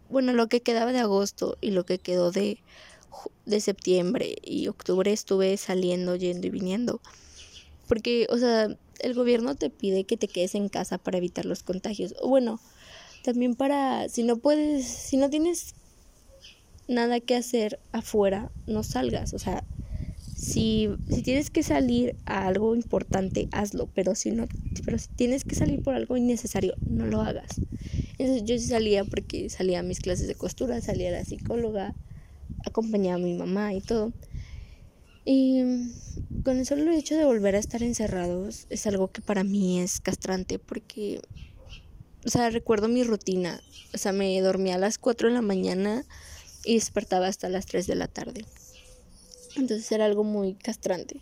bueno, 0.10 0.32
lo 0.34 0.48
que 0.48 0.62
quedaba 0.62 0.94
de 0.94 1.00
agosto 1.00 1.58
y 1.60 1.72
lo 1.72 1.86
que 1.86 2.00
quedó 2.00 2.32
de, 2.32 2.60
de 3.46 3.60
septiembre 3.60 4.36
y 4.42 4.70
octubre 4.70 5.12
estuve 5.12 5.58
saliendo, 5.58 6.16
yendo 6.16 6.48
y 6.48 6.52
viniendo. 6.52 7.02
Porque, 7.88 8.28
o 8.30 8.38
sea, 8.38 8.78
el 9.00 9.14
gobierno 9.14 9.56
te 9.56 9.70
pide 9.70 10.04
que 10.04 10.18
te 10.18 10.28
quedes 10.28 10.56
en 10.56 10.70
casa 10.70 10.98
para 10.98 11.18
evitar 11.18 11.46
los 11.46 11.64
contagios. 11.64 12.16
O 12.22 12.30
bueno, 12.30 12.60
también 13.24 13.56
para, 13.56 14.10
si 14.10 14.24
no 14.24 14.38
puedes, 14.38 14.86
si 14.86 15.18
no 15.18 15.30
tienes 15.30 15.76
nada 16.88 17.20
que 17.20 17.36
hacer 17.36 17.80
afuera, 17.92 18.52
no 18.66 18.84
salgas. 18.84 19.34
O 19.34 19.40
sea, 19.40 19.64
si, 20.38 20.90
si 21.10 21.22
tienes 21.24 21.50
que 21.50 21.64
salir 21.64 22.16
a 22.26 22.48
algo 22.48 22.76
importante, 22.76 23.50
hazlo, 23.52 23.90
pero 23.94 24.16
si 24.16 24.32
no, 24.32 24.48
pero 24.86 24.98
si 24.98 25.08
tienes 25.10 25.44
que 25.44 25.56
salir 25.56 25.82
por 25.82 25.96
algo 25.96 26.16
innecesario, 26.16 26.76
no 26.88 27.06
lo 27.06 27.22
hagas. 27.22 27.60
Entonces 28.18 28.44
yo 28.46 28.58
salía 28.60 29.04
porque 29.04 29.50
salía 29.50 29.80
a 29.80 29.84
mis 29.84 30.00
clases 30.00 30.28
de 30.28 30.36
costura, 30.36 30.80
salía 30.82 31.10
a 31.10 31.14
la 31.14 31.26
psicóloga, 31.26 31.96
acompañaba 32.66 33.16
a 33.16 33.20
mi 33.20 33.34
mamá 33.34 33.74
y 33.74 33.82
todo. 33.82 34.14
Y 35.30 35.62
con 36.46 36.58
el 36.58 36.66
solo 36.66 36.90
hecho 36.94 37.18
de 37.18 37.26
volver 37.26 37.56
a 37.56 37.60
estar 37.60 37.84
encerrados 37.84 38.66
es 38.70 38.88
algo 38.88 39.12
que 39.12 39.22
para 39.22 39.44
mí 39.44 39.82
es 39.82 40.00
castrante 40.00 40.58
porque, 40.58 41.20
o 42.26 42.30
sea, 42.30 42.50
recuerdo 42.50 42.88
mi 42.88 43.04
rutina. 43.04 43.60
O 43.94 43.98
sea, 43.98 44.14
me 44.14 44.40
dormía 44.40 44.76
a 44.76 44.78
las 44.78 44.98
4 44.98 45.28
de 45.28 45.34
la 45.34 45.42
mañana 45.42 46.06
y 46.64 46.76
despertaba 46.76 47.28
hasta 47.28 47.50
las 47.50 47.66
3 47.66 47.88
de 47.88 47.96
la 47.96 48.08
tarde. 48.08 48.46
Entonces 49.58 49.92
era 49.92 50.06
algo 50.06 50.24
muy 50.24 50.54
castrante. 50.54 51.20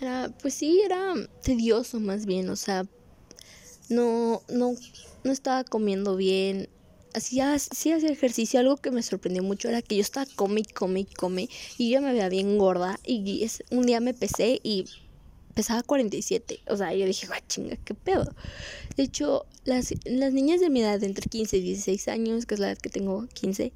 Era, 0.00 0.32
pues 0.40 0.54
sí, 0.54 0.80
era 0.82 1.12
tedioso 1.42 2.00
más 2.00 2.24
bien, 2.24 2.48
o 2.48 2.56
sea, 2.56 2.86
no, 3.90 4.40
no, 4.48 4.74
no 5.24 5.30
estaba 5.30 5.62
comiendo 5.64 6.16
bien. 6.16 6.70
Hacía, 7.14 7.58
sí 7.58 7.92
hacía 7.92 8.10
ejercicio, 8.10 8.58
algo 8.60 8.76
que 8.78 8.90
me 8.90 9.02
sorprendió 9.02 9.42
mucho 9.42 9.68
era 9.68 9.82
que 9.82 9.96
yo 9.96 10.00
estaba 10.00 10.26
come 10.34 10.60
y 10.60 10.64
come 10.64 11.00
y 11.00 11.04
come 11.04 11.48
y 11.76 11.90
yo 11.90 12.00
me 12.00 12.12
veía 12.12 12.28
bien 12.28 12.56
gorda 12.56 12.98
y 13.04 13.46
un 13.70 13.84
día 13.84 14.00
me 14.00 14.14
pesé 14.14 14.60
y 14.62 14.86
pesaba 15.54 15.82
47. 15.82 16.60
O 16.68 16.76
sea, 16.76 16.94
yo 16.94 17.06
dije, 17.06 17.26
¡guau, 17.26 17.40
chinga, 17.48 17.76
qué 17.76 17.94
pedo! 17.94 18.34
De 18.96 19.02
hecho, 19.02 19.46
las, 19.64 19.92
las 20.04 20.32
niñas 20.32 20.60
de 20.60 20.70
mi 20.70 20.80
edad, 20.80 21.02
entre 21.02 21.28
15 21.28 21.58
y 21.58 21.60
16 21.62 22.08
años, 22.08 22.46
que 22.46 22.54
es 22.54 22.60
la 22.60 22.68
edad 22.68 22.78
que 22.78 22.90
tengo, 22.90 23.26
15, 23.34 23.72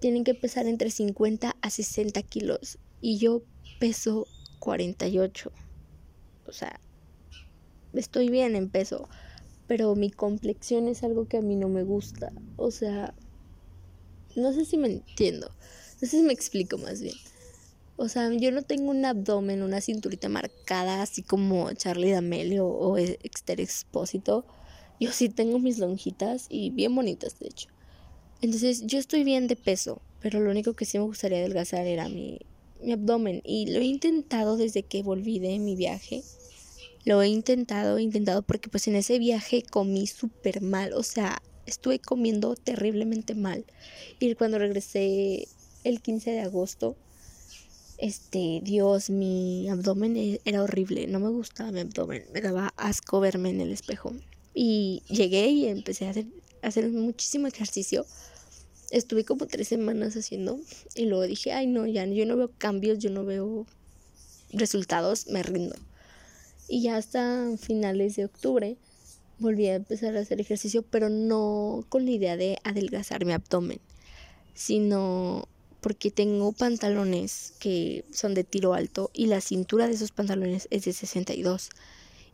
tienen 0.00 0.24
que 0.24 0.34
pesar 0.34 0.66
entre 0.66 0.90
50 0.90 1.56
a 1.60 1.70
60 1.70 2.22
kilos 2.22 2.78
y 3.00 3.18
yo 3.18 3.42
peso 3.78 4.26
48. 4.58 5.52
O 6.46 6.52
sea, 6.52 6.80
estoy 7.94 8.28
bien 8.28 8.56
en 8.56 8.68
peso, 8.68 9.08
pero 9.72 9.94
mi 9.94 10.10
complexión 10.10 10.86
es 10.86 11.02
algo 11.02 11.26
que 11.26 11.38
a 11.38 11.40
mí 11.40 11.56
no 11.56 11.70
me 11.70 11.82
gusta. 11.82 12.30
O 12.58 12.70
sea, 12.70 13.14
no 14.36 14.52
sé 14.52 14.66
si 14.66 14.76
me 14.76 14.88
entiendo, 14.88 15.48
no 15.48 15.98
sé 15.98 16.18
si 16.18 16.22
me 16.22 16.34
explico 16.34 16.76
más 16.76 17.00
bien. 17.00 17.14
O 17.96 18.06
sea, 18.10 18.30
yo 18.34 18.52
no 18.52 18.60
tengo 18.60 18.90
un 18.90 19.02
abdomen, 19.06 19.62
una 19.62 19.80
cinturita 19.80 20.28
marcada, 20.28 21.00
así 21.00 21.22
como 21.22 21.72
Charlie 21.72 22.10
D'Amelio 22.10 22.66
o 22.66 22.98
Exter 22.98 23.62
Expósito. 23.62 24.44
Yo 25.00 25.10
sí 25.10 25.30
tengo 25.30 25.58
mis 25.58 25.78
lonjitas 25.78 26.48
y 26.50 26.68
bien 26.68 26.94
bonitas, 26.94 27.38
de 27.38 27.46
hecho. 27.46 27.70
Entonces 28.42 28.82
yo 28.84 28.98
estoy 28.98 29.24
bien 29.24 29.46
de 29.46 29.56
peso, 29.56 30.02
pero 30.20 30.38
lo 30.40 30.50
único 30.50 30.74
que 30.74 30.84
sí 30.84 30.98
me 30.98 31.04
gustaría 31.04 31.38
adelgazar 31.38 31.86
era 31.86 32.10
mi, 32.10 32.40
mi 32.82 32.92
abdomen. 32.92 33.40
Y 33.42 33.72
lo 33.72 33.78
he 33.78 33.84
intentado 33.84 34.58
desde 34.58 34.82
que 34.82 35.02
volví 35.02 35.38
de 35.38 35.58
mi 35.58 35.76
viaje. 35.76 36.22
Lo 37.04 37.20
he 37.22 37.28
intentado, 37.28 37.98
he 37.98 38.02
intentado 38.02 38.42
porque 38.42 38.68
pues 38.68 38.86
en 38.88 38.96
ese 38.96 39.18
viaje 39.18 39.62
comí 39.62 40.06
súper 40.06 40.60
mal. 40.60 40.92
O 40.92 41.02
sea, 41.02 41.42
estuve 41.66 41.98
comiendo 41.98 42.54
terriblemente 42.54 43.34
mal. 43.34 43.64
Y 44.20 44.34
cuando 44.34 44.58
regresé 44.58 45.48
el 45.84 46.00
15 46.00 46.30
de 46.30 46.40
agosto, 46.40 46.96
este, 47.98 48.60
Dios, 48.62 49.10
mi 49.10 49.68
abdomen 49.68 50.16
e, 50.16 50.40
era 50.44 50.62
horrible. 50.62 51.06
No 51.06 51.20
me 51.20 51.28
gustaba 51.28 51.72
mi 51.72 51.80
abdomen. 51.80 52.24
Me 52.32 52.40
daba 52.40 52.72
asco 52.76 53.20
verme 53.20 53.50
en 53.50 53.60
el 53.60 53.72
espejo. 53.72 54.12
Y 54.54 55.02
llegué 55.08 55.48
y 55.48 55.66
empecé 55.66 56.06
a 56.06 56.10
hacer, 56.10 56.26
hacer 56.62 56.88
muchísimo 56.90 57.46
ejercicio 57.46 58.06
estuve 58.92 59.24
como 59.24 59.46
tres 59.46 59.68
semanas 59.68 60.14
haciendo 60.16 60.60
y 60.94 61.06
luego 61.06 61.26
dije, 61.26 61.52
ay 61.52 61.66
no, 61.66 61.86
ya 61.86 62.04
yo 62.04 62.26
no 62.26 62.36
veo 62.36 62.50
cambios, 62.58 62.98
yo 62.98 63.10
no 63.10 63.24
veo 63.24 63.66
resultados, 64.52 65.26
me 65.28 65.42
rindo. 65.42 65.74
Y 66.72 66.80
ya 66.80 66.96
hasta 66.96 67.54
finales 67.58 68.16
de 68.16 68.24
octubre 68.24 68.78
volví 69.38 69.66
a 69.66 69.74
empezar 69.74 70.16
a 70.16 70.20
hacer 70.20 70.40
ejercicio, 70.40 70.80
pero 70.80 71.10
no 71.10 71.84
con 71.90 72.06
la 72.06 72.12
idea 72.12 72.38
de 72.38 72.56
adelgazar 72.64 73.26
mi 73.26 73.34
abdomen, 73.34 73.78
sino 74.54 75.50
porque 75.82 76.10
tengo 76.10 76.52
pantalones 76.52 77.52
que 77.58 78.06
son 78.10 78.32
de 78.32 78.44
tiro 78.44 78.72
alto 78.72 79.10
y 79.12 79.26
la 79.26 79.42
cintura 79.42 79.86
de 79.86 79.92
esos 79.92 80.12
pantalones 80.12 80.66
es 80.70 80.86
de 80.86 80.94
62. 80.94 81.68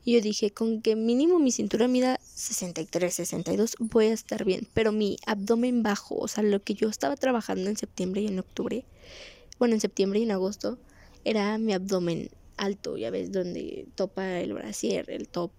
Y 0.05 0.13
yo 0.13 0.21
dije, 0.21 0.53
con 0.53 0.83
que 0.83 0.95
mínimo 0.95 1.41
mi 1.41 1.51
cintura 1.51 1.89
mida 1.89 2.21
63, 2.35 3.13
62, 3.13 3.75
voy 3.81 4.07
a 4.07 4.13
estar 4.13 4.45
bien. 4.45 4.69
Pero 4.73 4.93
mi 4.93 5.17
abdomen 5.27 5.83
bajo, 5.83 6.15
o 6.15 6.29
sea, 6.29 6.45
lo 6.45 6.63
que 6.63 6.75
yo 6.75 6.89
estaba 6.89 7.17
trabajando 7.17 7.69
en 7.71 7.77
septiembre 7.77 8.21
y 8.21 8.29
en 8.29 8.39
octubre, 8.39 8.85
bueno, 9.59 9.75
en 9.75 9.81
septiembre 9.81 10.21
y 10.21 10.23
en 10.23 10.31
agosto, 10.31 10.79
era 11.25 11.59
mi 11.59 11.73
abdomen 11.73 12.31
alto, 12.59 12.97
ya 12.97 13.11
ves, 13.11 13.33
donde 13.33 13.87
topa 13.95 14.41
el 14.41 14.53
brasier, 14.55 15.11
el 15.11 15.29
top. 15.29 15.53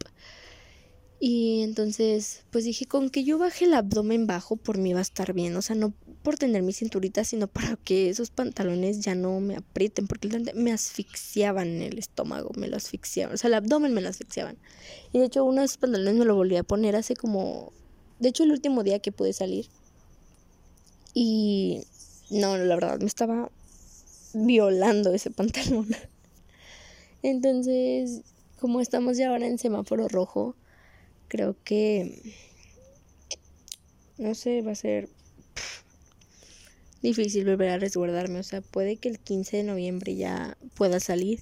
Y 1.19 1.63
entonces, 1.63 2.45
pues 2.49 2.63
dije, 2.63 2.85
con 2.85 3.09
que 3.09 3.25
yo 3.25 3.37
baje 3.37 3.65
el 3.65 3.73
abdomen 3.73 4.25
bajo, 4.25 4.55
por 4.55 4.77
mí 4.77 4.93
va 4.93 4.99
a 4.99 5.01
estar 5.01 5.33
bien. 5.33 5.55
O 5.57 5.61
sea, 5.61 5.75
no 5.75 5.93
por 6.23 6.37
tener 6.37 6.63
mi 6.63 6.71
cinturita, 6.71 7.23
sino 7.25 7.47
para 7.47 7.75
que 7.75 8.09
esos 8.09 8.29
pantalones 8.29 9.01
ya 9.01 9.15
no 9.15 9.39
me 9.41 9.57
aprieten, 9.57 10.07
porque 10.07 10.29
me 10.55 10.71
asfixiaban 10.71 11.81
el 11.81 11.97
estómago, 11.97 12.51
me 12.55 12.69
lo 12.69 12.77
asfixiaban. 12.77 13.35
O 13.35 13.37
sea, 13.37 13.49
el 13.49 13.55
abdomen 13.55 13.93
me 13.93 14.01
lo 14.01 14.09
asfixiaban. 14.09 14.57
Y 15.11 15.19
de 15.19 15.25
hecho, 15.25 15.43
uno 15.43 15.59
de 15.59 15.65
esos 15.65 15.77
pantalones 15.77 16.15
me 16.15 16.25
lo 16.25 16.35
volví 16.35 16.55
a 16.55 16.63
poner 16.63 16.95
hace 16.95 17.15
como. 17.15 17.73
De 18.19 18.29
hecho, 18.29 18.43
el 18.43 18.51
último 18.51 18.83
día 18.83 18.99
que 18.99 19.11
pude 19.11 19.33
salir. 19.33 19.67
Y. 21.13 21.81
No, 22.29 22.57
la 22.57 22.75
verdad, 22.75 22.99
me 22.99 23.07
estaba 23.07 23.51
violando 24.33 25.13
ese 25.13 25.31
pantalón. 25.31 25.87
Entonces, 27.21 28.21
como 28.59 28.81
estamos 28.81 29.17
ya 29.17 29.29
ahora 29.29 29.47
en 29.47 29.57
semáforo 29.57 30.07
rojo 30.07 30.55
creo 31.27 31.55
que, 31.63 32.21
no 34.17 34.35
sé, 34.35 34.61
va 34.61 34.71
a 34.71 34.75
ser 34.75 35.07
difícil 37.01 37.45
volver 37.45 37.69
a 37.69 37.77
resguardarme. 37.77 38.39
O 38.39 38.43
sea, 38.43 38.61
puede 38.61 38.97
que 38.97 39.09
el 39.09 39.19
15 39.19 39.57
de 39.57 39.63
noviembre 39.63 40.15
ya 40.15 40.57
pueda 40.75 40.99
salir 40.99 41.39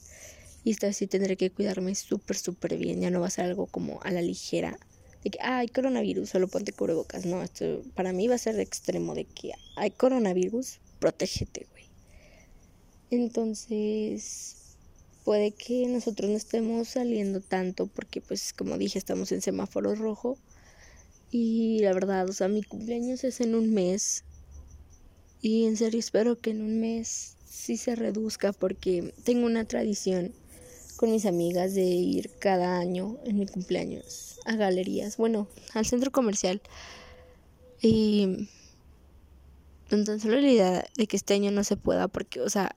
y 0.63 0.71
esta 0.71 0.87
vez 0.87 0.97
sí 0.97 1.07
tendré 1.07 1.37
que 1.37 1.49
cuidarme 1.49 1.95
súper, 1.95 2.37
súper 2.37 2.77
bien. 2.77 3.01
Ya 3.01 3.09
no 3.09 3.21
va 3.21 3.27
a 3.27 3.31
ser 3.31 3.45
algo 3.45 3.67
como 3.67 3.99
a 4.03 4.11
la 4.11 4.21
ligera. 4.21 4.77
De 5.23 5.31
que, 5.31 5.39
ah, 5.41 5.59
hay 5.59 5.67
coronavirus, 5.67 6.29
solo 6.29 6.47
ponte 6.47 6.73
cubrebocas. 6.73 7.25
No, 7.25 7.41
esto 7.41 7.81
para 7.95 8.13
mí 8.13 8.27
va 8.27 8.35
a 8.35 8.39
ser 8.39 8.55
de 8.55 8.63
extremo 8.63 9.15
de 9.15 9.25
que 9.25 9.53
hay 9.75 9.91
coronavirus, 9.91 10.79
protégete, 10.99 11.67
güey. 11.71 11.85
Entonces, 13.09 14.66
puede 15.27 15.51
que 15.51 15.85
nosotros 15.87 16.29
no 16.29 16.37
estemos 16.37 16.87
saliendo 16.87 17.41
tanto 17.41 17.87
porque 17.87 18.21
pues 18.21 18.53
como 18.53 18.77
dije 18.77 18.97
estamos 18.97 19.29
en 19.33 19.41
semáforo 19.41 19.93
rojo 19.93 20.37
y 21.31 21.79
la 21.81 21.91
verdad, 21.91 22.29
o 22.29 22.31
sea, 22.31 22.47
mi 22.47 22.63
cumpleaños 22.63 23.25
es 23.25 23.41
en 23.41 23.53
un 23.53 23.73
mes 23.73 24.23
y 25.41 25.65
en 25.65 25.75
serio 25.75 25.99
espero 25.99 26.39
que 26.39 26.51
en 26.51 26.61
un 26.61 26.79
mes 26.79 27.35
sí 27.45 27.75
se 27.75 27.97
reduzca 27.97 28.53
porque 28.53 29.13
tengo 29.25 29.45
una 29.45 29.65
tradición 29.65 30.31
con 30.95 31.11
mis 31.11 31.25
amigas 31.25 31.73
de 31.73 31.83
ir 31.83 32.31
cada 32.39 32.79
año 32.79 33.17
en 33.25 33.37
mi 33.37 33.47
cumpleaños 33.47 34.39
a 34.45 34.55
galerías, 34.55 35.17
bueno, 35.17 35.49
al 35.73 35.85
centro 35.85 36.09
comercial. 36.09 36.61
Y 37.81 38.47
solo 39.89 40.39
la 40.39 40.49
idea 40.49 40.85
de 40.95 41.05
que 41.05 41.17
este 41.17 41.33
año 41.33 41.51
no 41.51 41.65
se 41.65 41.75
pueda 41.75 42.07
porque, 42.07 42.39
o 42.39 42.49
sea, 42.49 42.73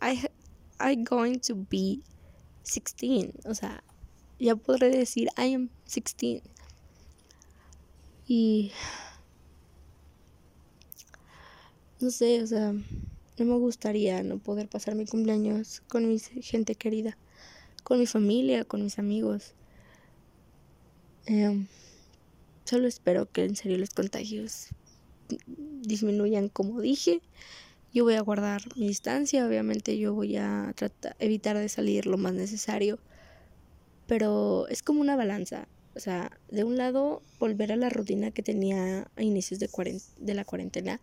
hay, 0.00 0.22
I'm 0.80 1.04
going 1.04 1.38
to 1.40 1.54
be 1.54 2.00
16. 2.64 3.32
O 3.44 3.54
sea, 3.54 3.82
ya 4.38 4.56
podré 4.56 4.90
decir 4.90 5.28
I 5.36 5.54
am 5.54 5.68
16. 5.86 6.42
Y 8.26 8.72
no 12.00 12.10
sé, 12.10 12.42
o 12.42 12.46
sea, 12.46 12.72
no 12.72 13.44
me 13.44 13.58
gustaría 13.58 14.22
no 14.22 14.38
poder 14.38 14.68
pasar 14.68 14.94
mi 14.94 15.04
cumpleaños 15.04 15.82
con 15.88 16.08
mi 16.08 16.18
gente 16.18 16.74
querida, 16.74 17.18
con 17.84 17.98
mi 17.98 18.06
familia, 18.06 18.64
con 18.64 18.82
mis 18.82 18.98
amigos. 18.98 19.54
Em, 21.26 21.66
solo 22.64 22.88
espero 22.88 23.30
que 23.30 23.44
en 23.44 23.56
serio 23.56 23.78
los 23.78 23.90
contagios 23.90 24.68
disminuyan 25.82 26.48
como 26.48 26.80
dije. 26.80 27.20
Yo 27.92 28.04
voy 28.04 28.14
a 28.14 28.20
guardar 28.20 28.62
mi 28.76 28.86
distancia, 28.86 29.44
obviamente 29.44 29.98
yo 29.98 30.14
voy 30.14 30.36
a 30.36 30.72
tratar 30.76 31.16
evitar 31.18 31.58
de 31.58 31.68
salir 31.68 32.06
lo 32.06 32.18
más 32.18 32.32
necesario, 32.32 33.00
pero 34.06 34.68
es 34.68 34.82
como 34.82 35.00
una 35.00 35.16
balanza. 35.16 35.66
O 35.96 35.98
sea, 35.98 36.30
de 36.50 36.62
un 36.62 36.76
lado 36.76 37.20
volver 37.40 37.72
a 37.72 37.76
la 37.76 37.88
rutina 37.90 38.30
que 38.30 38.44
tenía 38.44 39.10
a 39.16 39.22
inicios 39.22 39.58
de, 39.58 39.68
de 40.18 40.34
la 40.34 40.44
cuarentena 40.44 41.00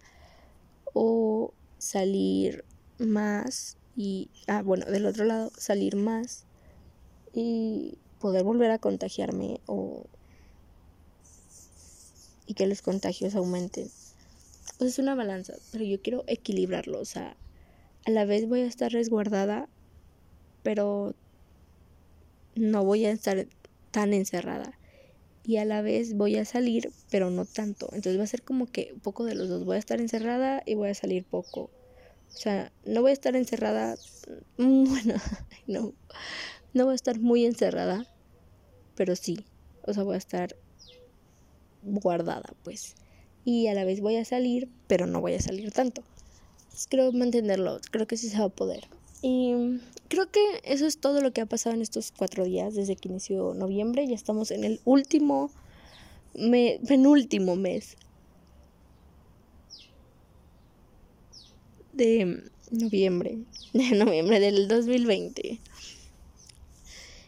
o 0.94 1.54
salir 1.78 2.64
más 3.00 3.78
y, 3.98 4.30
ah, 4.48 4.62
bueno, 4.62 4.86
del 4.86 5.08
otro 5.08 5.26
lado, 5.26 5.52
salir 5.58 5.98
más 5.98 6.46
y 7.34 7.98
poder 8.20 8.46
volver 8.46 8.72
a 8.72 8.80
contagiarme 8.80 9.60
o 9.66 10.06
y 12.46 12.54
que 12.54 12.66
los 12.66 12.82
contagios 12.82 13.36
aumenten. 13.36 13.90
Es 14.80 15.00
una 15.00 15.16
balanza, 15.16 15.56
pero 15.72 15.84
yo 15.84 16.02
quiero 16.02 16.24
equilibrarlo, 16.28 17.00
o 17.00 17.06
sea, 17.06 17.36
a 18.06 18.12
la 18.12 18.26
vez 18.26 18.48
voy 18.48 18.62
a 18.62 18.68
estar 18.68 18.92
resguardada, 18.92 19.68
pero 20.64 21.16
no 22.56 22.84
voy 22.84 23.06
a 23.06 23.12
estar 23.12 23.48
tan 23.92 24.14
encerrada. 24.14 24.78
Y 25.44 25.58
a 25.58 25.66
la 25.66 25.82
vez 25.82 26.14
voy 26.14 26.36
a 26.36 26.46
salir, 26.46 26.92
pero 27.10 27.30
no 27.30 27.46
tanto. 27.46 27.88
Entonces 27.94 28.20
va 28.20 28.26
a 28.26 28.28
ser 28.28 28.44
como 28.44 28.68
que 28.68 28.94
poco 29.02 29.24
de 29.24 29.34
los 29.34 29.48
dos. 29.48 29.64
Voy 29.64 29.78
a 29.78 29.80
estar 29.80 30.02
encerrada 30.02 30.62
y 30.66 30.76
voy 30.76 30.90
a 30.90 30.94
salir 30.94 31.24
poco. 31.24 31.70
O 32.28 32.38
sea, 32.38 32.72
no 32.86 33.02
voy 33.02 33.12
a 33.12 33.14
estar 33.14 33.36
encerrada, 33.36 33.96
bueno, 34.58 35.16
no, 35.68 35.94
no 36.74 36.86
voy 36.86 36.92
a 36.92 36.96
estar 36.96 37.20
muy 37.20 37.46
encerrada, 37.46 38.06
pero 38.96 39.16
sí, 39.16 39.46
o 39.84 39.94
sea, 39.94 40.04
voy 40.04 40.16
a 40.16 40.18
estar 40.18 40.56
guardada, 41.82 42.54
pues. 42.64 42.96
Y 43.48 43.68
a 43.68 43.74
la 43.74 43.86
vez 43.86 44.02
voy 44.02 44.18
a 44.18 44.26
salir, 44.26 44.68
pero 44.88 45.08
no 45.08 45.22
voy 45.22 45.34
a 45.34 45.40
salir 45.40 45.72
tanto. 45.72 46.04
creo 46.90 47.14
mantenerlo, 47.14 47.80
creo 47.92 48.06
que 48.06 48.18
sí 48.18 48.28
se 48.28 48.38
va 48.40 48.44
a 48.44 48.50
poder. 48.50 48.84
Y 49.22 49.80
creo 50.10 50.30
que 50.30 50.42
eso 50.66 50.86
es 50.86 50.98
todo 50.98 51.22
lo 51.22 51.32
que 51.32 51.40
ha 51.40 51.46
pasado 51.46 51.74
en 51.74 51.82
estos 51.82 52.12
cuatro 52.12 52.44
días 52.44 52.76
desde 52.76 52.98
que 52.98 53.08
inició 53.08 53.54
noviembre. 53.54 54.06
Ya 54.06 54.16
estamos 54.16 54.52
en 54.52 54.66
el 54.66 54.82
último, 54.84 55.50
me, 56.34 56.82
penúltimo 56.90 57.56
mes 57.56 57.96
de 61.94 62.44
noviembre, 62.70 63.38
de 63.72 63.92
noviembre 63.92 64.42
del 64.42 64.68
2020. 64.68 65.62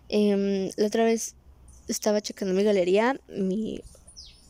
Em, 0.09 0.69
la 0.75 0.85
otra 0.85 1.05
vez 1.05 1.35
estaba 1.87 2.19
checando 2.19 2.53
mi 2.53 2.63
galería, 2.65 3.17
mi 3.29 3.79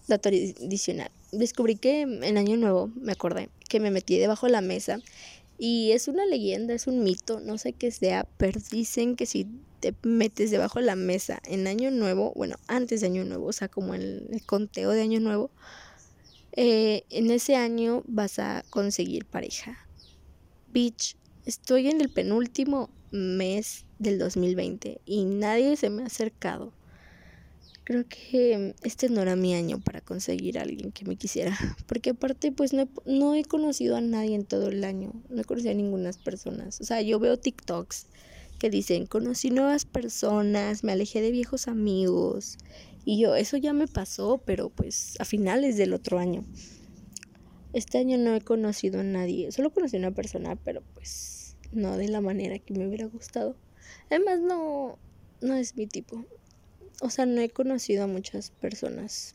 dato 0.07 0.29
adicional. 0.29 1.11
Descubrí 1.31 1.75
que 1.75 2.01
en 2.01 2.37
Año 2.37 2.57
Nuevo, 2.57 2.91
me 2.95 3.11
acordé, 3.11 3.49
que 3.67 3.79
me 3.79 3.91
metí 3.91 4.17
debajo 4.17 4.47
de 4.47 4.51
la 4.51 4.61
mesa 4.61 4.99
y 5.59 5.91
es 5.91 6.07
una 6.07 6.25
leyenda, 6.25 6.73
es 6.73 6.87
un 6.87 7.03
mito, 7.03 7.41
no 7.41 7.57
sé 7.57 7.73
qué 7.73 7.91
sea, 7.91 8.25
pero 8.37 8.61
dicen 8.71 9.17
que 9.17 9.25
si 9.25 9.45
te 9.81 9.93
metes 10.03 10.51
debajo 10.51 10.79
de 10.79 10.85
la 10.85 10.95
mesa 10.95 11.41
en 11.45 11.67
Año 11.67 11.91
Nuevo, 11.91 12.33
bueno, 12.35 12.55
antes 12.67 13.01
de 13.01 13.07
Año 13.07 13.25
Nuevo, 13.25 13.47
o 13.47 13.53
sea, 13.53 13.67
como 13.67 13.93
el, 13.93 14.41
conteo 14.45 14.91
de 14.91 15.01
Año 15.01 15.19
Nuevo, 15.19 15.51
eh, 16.53 17.03
en 17.09 17.29
ese 17.29 17.55
año 17.55 18.03
vas 18.07 18.39
a 18.39 18.63
conseguir 18.69 19.25
pareja. 19.25 19.77
Bitch, 20.71 21.17
estoy 21.45 21.89
en 21.89 21.99
el 21.99 22.09
penúltimo 22.09 22.89
mes 23.11 23.85
del 23.99 24.17
2020 24.17 25.01
y 25.05 25.25
nadie 25.25 25.75
se 25.75 25.89
me 25.89 26.03
ha 26.03 26.05
acercado. 26.05 26.71
Creo 27.89 28.05
que 28.07 28.75
este 28.83 29.09
no 29.09 29.23
era 29.23 29.35
mi 29.35 29.55
año 29.55 29.79
para 29.79 29.99
conseguir 29.99 30.59
a 30.59 30.61
alguien 30.61 30.91
que 30.91 31.05
me 31.05 31.15
quisiera. 31.15 31.57
Porque 31.87 32.11
aparte, 32.11 32.51
pues 32.51 32.71
no 32.71 32.83
he, 32.83 32.87
no 33.07 33.33
he 33.33 33.43
conocido 33.43 33.95
a 33.95 34.01
nadie 34.01 34.35
en 34.35 34.45
todo 34.45 34.67
el 34.67 34.83
año. 34.83 35.11
No 35.27 35.41
he 35.41 35.43
conocido 35.43 35.71
a 35.71 35.73
ninguna 35.73 36.11
persona. 36.23 36.67
O 36.67 36.83
sea, 36.83 37.01
yo 37.01 37.19
veo 37.19 37.39
TikToks 37.39 38.05
que 38.59 38.69
dicen, 38.69 39.07
conocí 39.07 39.49
nuevas 39.49 39.85
personas, 39.85 40.83
me 40.83 40.91
alejé 40.91 41.19
de 41.23 41.31
viejos 41.31 41.67
amigos. 41.67 42.59
Y 43.05 43.19
yo, 43.19 43.35
eso 43.35 43.57
ya 43.57 43.73
me 43.73 43.87
pasó, 43.87 44.39
pero 44.45 44.69
pues 44.69 45.15
a 45.17 45.25
finales 45.25 45.75
del 45.75 45.95
otro 45.95 46.19
año. 46.19 46.43
Este 47.73 47.97
año 47.97 48.19
no 48.19 48.35
he 48.35 48.41
conocido 48.41 48.99
a 48.99 49.03
nadie, 49.03 49.51
solo 49.51 49.71
conocí 49.71 49.95
a 49.95 49.99
una 49.99 50.11
persona, 50.11 50.55
pero 50.57 50.83
pues 50.93 51.57
no 51.71 51.97
de 51.97 52.07
la 52.07 52.21
manera 52.21 52.59
que 52.59 52.75
me 52.75 52.87
hubiera 52.87 53.07
gustado. 53.07 53.55
Además 54.11 54.41
no, 54.41 54.99
no 55.41 55.55
es 55.55 55.75
mi 55.75 55.87
tipo. 55.87 56.23
O 57.01 57.09
sea, 57.09 57.25
no 57.25 57.41
he 57.41 57.49
conocido 57.49 58.03
a 58.03 58.07
muchas 58.07 58.51
personas 58.51 59.33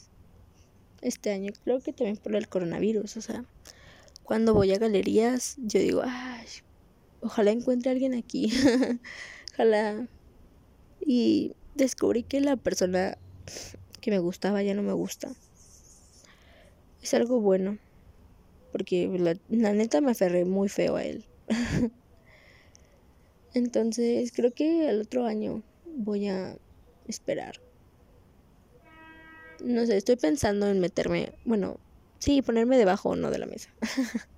este 1.00 1.32
año. 1.32 1.52
Creo 1.64 1.80
que 1.80 1.92
también 1.92 2.16
por 2.16 2.34
el 2.36 2.48
coronavirus. 2.48 3.16
O 3.16 3.20
sea, 3.20 3.44
cuando 4.22 4.54
voy 4.54 4.72
a 4.72 4.78
galerías, 4.78 5.56
yo 5.58 5.80
digo, 5.80 6.02
ay, 6.04 6.46
ojalá 7.20 7.50
encuentre 7.50 7.90
a 7.90 7.92
alguien 7.92 8.14
aquí. 8.14 8.52
ojalá. 9.54 10.06
Y 11.00 11.54
descubrí 11.74 12.22
que 12.22 12.40
la 12.40 12.56
persona 12.56 13.18
que 14.00 14.10
me 14.10 14.18
gustaba 14.18 14.62
ya 14.62 14.74
no 14.74 14.82
me 14.82 14.92
gusta. 14.92 15.32
Es 17.02 17.14
algo 17.14 17.40
bueno 17.40 17.78
porque 18.74 19.06
la, 19.06 19.72
neta 19.72 20.00
me 20.00 20.10
aferré 20.10 20.44
muy 20.44 20.68
feo 20.68 20.96
a 20.96 21.04
él. 21.04 21.24
Entonces 23.54 24.32
creo 24.34 24.50
que 24.50 24.88
el 24.88 25.02
otro 25.02 25.26
año 25.26 25.62
voy 25.86 26.26
a 26.26 26.58
esperar. 27.06 27.60
No 29.60 29.86
sé, 29.86 29.96
estoy 29.96 30.16
pensando 30.16 30.66
en 30.68 30.80
meterme, 30.80 31.32
bueno, 31.44 31.78
sí, 32.18 32.42
ponerme 32.42 32.76
debajo 32.76 33.10
o 33.10 33.16
no 33.16 33.30
de 33.30 33.38
la 33.38 33.46
mesa. 33.46 33.70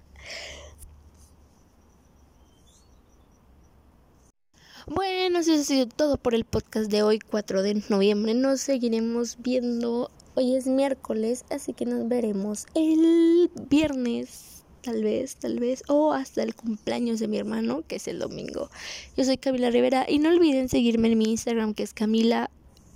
Bueno, 4.88 5.40
eso 5.40 5.52
ha 5.52 5.64
sido 5.64 5.88
todo 5.88 6.16
por 6.16 6.33
el 6.33 6.44
podcast 6.44 6.88
de 6.88 7.02
hoy, 7.02 7.18
4 7.18 7.62
de 7.64 7.83
noviembre. 7.88 8.35
Nos 8.35 8.61
seguiremos 8.61 9.37
viendo 9.40 10.12
Hoy 10.38 10.55
es 10.55 10.66
miércoles, 10.66 11.46
así 11.48 11.72
que 11.72 11.87
nos 11.87 12.07
veremos 12.09 12.66
el 12.74 13.50
viernes, 13.70 14.64
tal 14.83 15.02
vez, 15.02 15.37
tal 15.37 15.59
vez, 15.59 15.83
o 15.88 16.12
hasta 16.12 16.42
el 16.42 16.55
cumpleaños 16.55 17.20
de 17.20 17.26
mi 17.26 17.38
hermano, 17.38 17.85
que 17.88 17.96
es 17.96 18.07
el 18.07 18.18
domingo. 18.18 18.68
Yo 19.16 19.24
soy 19.24 19.38
Camila 19.38 19.70
Rivera 19.70 20.05
y 20.07 20.18
no 20.18 20.29
olviden 20.29 20.68
seguirme 20.68 21.11
en 21.11 21.16
mi 21.16 21.31
Instagram, 21.31 21.72
que 21.72 21.85
es 21.85 21.94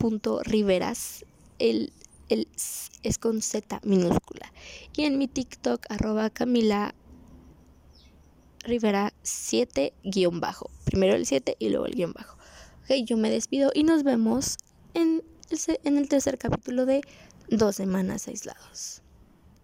camila.riveras. 0.00 1.24
El, 1.58 1.92
el 2.28 2.48
es 3.02 3.18
con 3.18 3.42
Z 3.42 3.80
minúscula. 3.84 4.52
Y 4.96 5.04
en 5.04 5.18
mi 5.18 5.28
TikTok, 5.28 5.86
arroba 5.88 6.30
Camila 6.30 6.94
Rivera 8.64 9.12
7 9.22 9.92
guion 10.04 10.40
bajo. 10.40 10.70
Primero 10.84 11.14
el 11.14 11.26
7 11.26 11.56
y 11.58 11.68
luego 11.68 11.86
el 11.86 11.94
guion 11.94 12.12
bajo. 12.12 12.36
Ok, 12.82 13.04
yo 13.04 13.16
me 13.16 13.30
despido 13.30 13.70
y 13.74 13.84
nos 13.84 14.02
vemos 14.02 14.56
en 14.94 15.22
en 15.82 15.98
el 15.98 16.08
tercer 16.08 16.38
capítulo 16.38 16.86
de 16.86 17.00
dos 17.48 17.76
semanas 17.76 18.28
aislados. 18.28 19.02